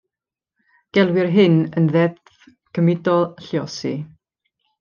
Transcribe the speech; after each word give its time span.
Gelwir 0.97 1.29
hyn 1.35 1.59
yn 1.81 1.91
ddeddf 1.91 2.49
gymudol 2.79 3.25
lluosi. 3.45 3.93